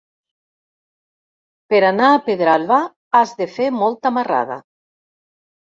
Per 1.75 1.83
anar 1.91 2.09
a 2.15 2.23
Pedralba 2.31 2.81
has 3.21 3.35
de 3.45 3.51
fer 3.61 3.73
molta 3.79 4.15
marrada. 4.21 4.63